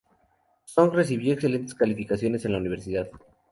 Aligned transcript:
Song 0.65 0.93
recibió 0.95 1.31
excelentes 1.33 1.75
calificaciones 1.75 2.43
en 2.45 2.53
la 2.53 2.57
universidad. 2.57 3.07